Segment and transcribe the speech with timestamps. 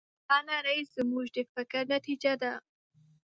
[0.27, 2.53] دا نړۍ زموږ د فکر نتیجه ده.